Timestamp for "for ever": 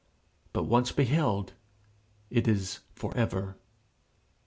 2.95-3.59